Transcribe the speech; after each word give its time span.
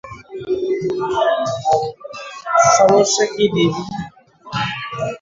সমস্যা 2.71 3.25
কি, 3.33 3.45
বেবি? 3.53 3.83